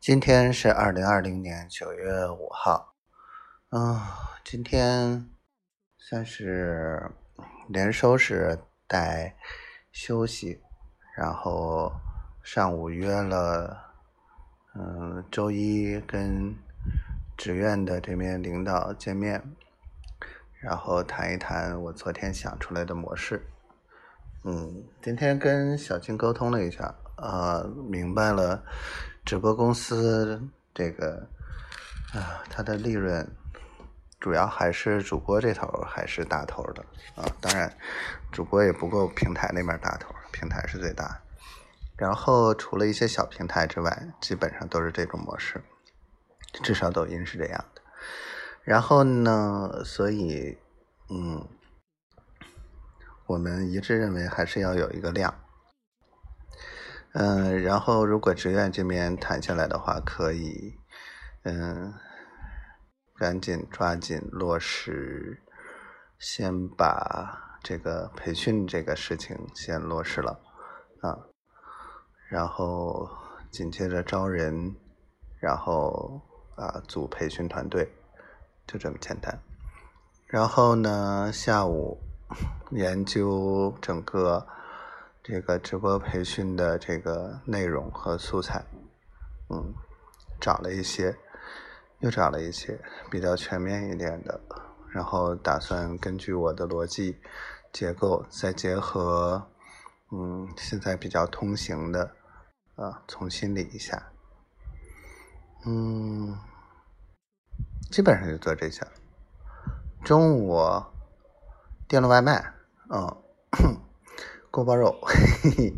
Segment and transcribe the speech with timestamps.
[0.00, 2.94] 今天是二零二零年九月五号，
[3.68, 4.00] 嗯，
[4.42, 5.28] 今天
[5.98, 7.10] 算是
[7.68, 8.58] 连收拾
[8.88, 9.36] 带
[9.92, 10.62] 休息，
[11.14, 11.92] 然后
[12.42, 13.92] 上午约了，
[14.74, 16.56] 嗯，周一跟
[17.36, 19.54] 职院的这边领导见面，
[20.62, 23.46] 然后谈一谈我昨天想出来的模式。
[24.44, 28.64] 嗯，今天跟小静沟通了一下，呃，明白了。
[29.30, 30.42] 直播公司
[30.74, 31.24] 这个
[32.12, 33.30] 啊，它的利润
[34.18, 36.84] 主要还是主播这头还是大头的
[37.14, 37.24] 啊。
[37.40, 37.72] 当然，
[38.32, 41.22] 主播也不够平台那边大头，平台是最大。
[41.96, 45.62] 然后除了一些小平台之外，基本上都是这种模式，
[46.64, 47.82] 至少抖音是这样的。
[48.64, 50.58] 然后呢，所以
[51.08, 51.46] 嗯，
[53.26, 55.32] 我们一致认为还是要有一个量。
[57.12, 60.72] 嗯，然后如果职院这边谈下来的话，可以，
[61.42, 61.92] 嗯，
[63.16, 65.42] 赶紧抓紧落实，
[66.20, 70.40] 先把这个培训这个事情先落实了，
[71.00, 71.18] 啊，
[72.28, 73.10] 然后
[73.50, 74.76] 紧接着招人，
[75.40, 76.22] 然后
[76.54, 77.92] 啊组培训团队，
[78.68, 79.36] 就这么简单。
[80.28, 81.98] 然后呢，下午
[82.70, 84.46] 研究整个。
[85.22, 88.64] 这个直播培训的这个内容和素材，
[89.50, 89.74] 嗯，
[90.40, 91.14] 找了一些，
[91.98, 94.40] 又找了一些比较全面一点的，
[94.88, 97.20] 然后打算根据我的逻辑
[97.70, 99.46] 结构，再结合，
[100.10, 102.16] 嗯，现在比较通行的，
[102.76, 104.10] 啊，重新理一下，
[105.66, 106.34] 嗯，
[107.90, 108.86] 基本上就做这些。
[110.02, 110.58] 中午
[111.86, 112.54] 订了外卖，
[112.88, 113.89] 嗯。
[114.50, 115.74] 锅包肉，嘿嘿，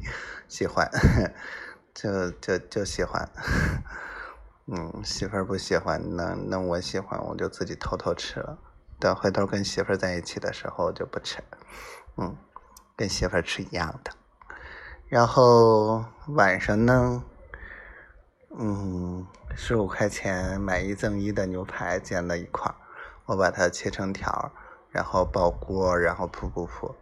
[0.49, 0.91] 喜欢，
[1.93, 3.29] 就就就喜欢，
[4.67, 8.59] 嗯，媳妇儿不喜欢，那那我喜欢，我就自己偷偷吃了。
[8.99, 11.45] 等回头跟媳妇儿在一起的时候，就不吃，
[12.17, 12.35] 嗯，
[12.97, 14.11] 跟媳妇儿吃一样的。
[15.07, 17.23] 然后晚上呢，
[18.59, 22.75] 嗯，十五块钱买一赠一的牛排煎了一块，
[23.27, 24.51] 我把它切成条，
[24.89, 26.95] 然后爆锅，然后噗噗噗。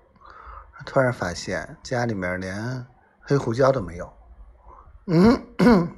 [0.86, 2.86] 突然发现家里面连
[3.20, 4.12] 黑胡椒都没有，
[5.06, 5.46] 嗯，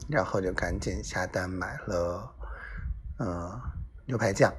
[0.08, 2.34] 然后就赶紧下单买了，
[3.18, 3.62] 嗯，
[4.06, 4.52] 牛排酱，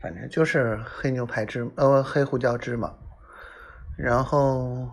[0.00, 2.94] 反正就是黑牛排汁，呃，黑胡椒汁嘛，
[3.94, 4.90] 然后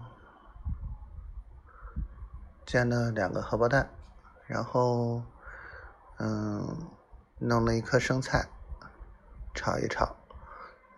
[2.66, 3.90] 煎了两个荷包蛋，
[4.46, 5.24] 然后
[6.20, 6.90] 嗯，
[7.40, 8.48] 弄了一颗生菜，
[9.54, 10.16] 炒一炒，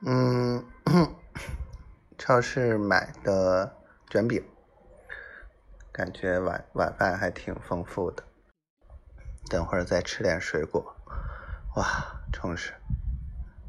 [0.05, 0.65] 嗯。
[2.17, 3.75] 超市买的
[4.09, 4.43] 卷饼，
[5.91, 8.23] 感觉晚晚饭还挺丰富的。
[9.49, 10.95] 等会儿再吃点水果，
[11.75, 12.73] 哇，充实！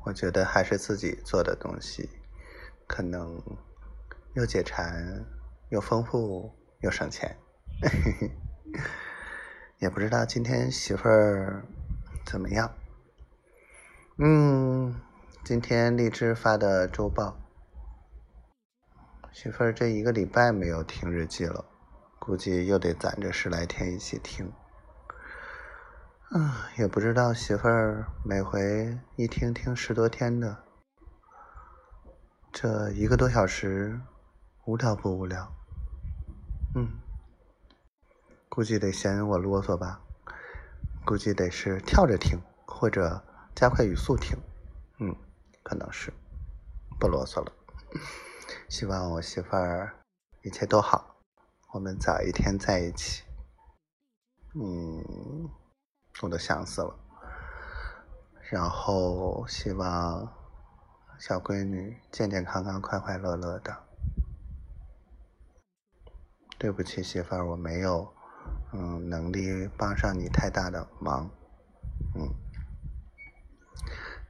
[0.04, 2.08] 我觉得还是自己做的东西，
[2.86, 3.42] 可能
[4.34, 5.26] 又解馋，
[5.70, 7.36] 又丰富，又省钱。
[9.78, 11.66] 也不知道今天媳妇儿
[12.24, 12.72] 怎么样。
[14.18, 14.98] 嗯，
[15.44, 17.36] 今天荔枝发的周报。
[19.36, 21.62] 媳妇儿这一个礼拜没有听日记了，
[22.18, 24.50] 估计又得攒着十来天一起听。
[26.30, 30.64] 嗯，也不知道媳妇儿每回一听听十多天的，
[32.50, 34.00] 这一个多小时
[34.64, 35.52] 无聊不无聊？
[36.74, 36.88] 嗯，
[38.48, 40.00] 估计得嫌我啰嗦吧？
[41.04, 43.22] 估计得是跳着听或者
[43.54, 44.34] 加快语速听。
[44.98, 45.14] 嗯，
[45.62, 46.10] 可能是
[46.98, 47.52] 不啰嗦了。
[48.68, 49.94] 希望我媳妇儿
[50.42, 51.16] 一切都好，
[51.72, 53.22] 我们早一天在一起。
[54.54, 55.48] 嗯，
[56.22, 56.98] 我都想死了。
[58.50, 60.32] 然后希望
[61.18, 63.84] 小闺女健健康康、快快乐乐的。
[66.58, 68.12] 对不起，媳妇儿，我没有
[68.72, 71.30] 嗯能力帮上你太大的忙。
[72.14, 72.28] 嗯，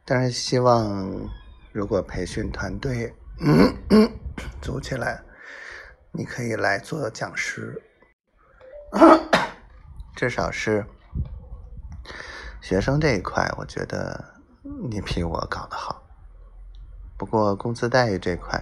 [0.05, 1.31] 但是希望
[1.73, 3.15] 如果培训团队。
[3.39, 4.19] 嗯嗯，
[4.67, 5.23] 组起来，
[6.11, 7.81] 你可以来做讲师，
[10.17, 10.85] 至少是
[12.61, 14.35] 学生这一块，我觉得
[14.91, 16.03] 你比我搞得好。
[17.17, 18.61] 不过工资待遇这块，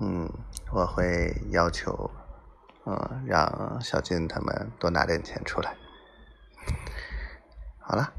[0.00, 0.26] 嗯，
[0.70, 2.10] 我会要求，
[2.86, 5.76] 嗯，让小金他们多拿点钱出来。
[7.78, 8.10] 好了，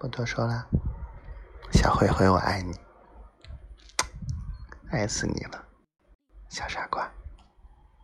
[0.00, 0.66] 不多说了，
[1.70, 2.87] 小灰灰，我爱你。
[4.90, 5.68] 爱死你了，
[6.48, 6.87] 小傻。